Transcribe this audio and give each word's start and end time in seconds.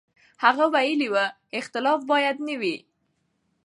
هغه 0.43 0.65
ویلي 0.73 1.09
و، 1.13 1.15
اختلاف 1.59 1.99
باید 2.11 2.37
نه 2.47 2.55
وي. 2.61 2.77